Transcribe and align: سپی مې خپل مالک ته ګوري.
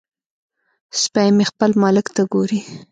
سپی 1.01 1.29
مې 1.35 1.45
خپل 1.51 1.71
مالک 1.81 2.05
ته 2.15 2.21
ګوري. 2.33 2.59